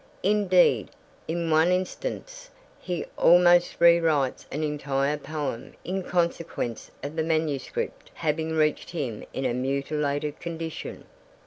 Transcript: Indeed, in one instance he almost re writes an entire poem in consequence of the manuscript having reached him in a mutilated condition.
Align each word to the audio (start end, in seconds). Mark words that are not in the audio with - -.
Indeed, 0.23 0.89
in 1.27 1.51
one 1.51 1.67
instance 1.71 2.49
he 2.79 3.05
almost 3.19 3.75
re 3.77 3.99
writes 3.99 4.47
an 4.51 4.63
entire 4.63 5.15
poem 5.15 5.75
in 5.83 6.01
consequence 6.01 6.89
of 7.03 7.15
the 7.15 7.21
manuscript 7.23 8.09
having 8.15 8.53
reached 8.57 8.89
him 8.89 9.23
in 9.31 9.45
a 9.45 9.53
mutilated 9.53 10.39
condition. 10.39 11.03